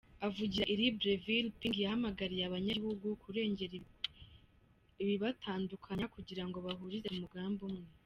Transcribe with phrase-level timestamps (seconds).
[0.27, 3.75] Avugira i Libreville, Ping yahamagariye abanyagihugu kurengera
[5.01, 7.87] ibibatandukanya kugira bahurize ku mugambi umwe.